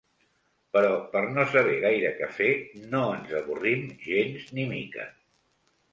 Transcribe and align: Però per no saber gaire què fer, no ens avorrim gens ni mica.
Però 0.75 0.93
per 1.11 1.21
no 1.35 1.43
saber 1.51 1.75
gaire 1.83 2.11
què 2.21 2.31
fer, 2.39 2.49
no 2.95 3.05
ens 3.19 3.37
avorrim 3.43 3.87
gens 4.07 4.49
ni 4.59 4.67
mica. 4.77 5.07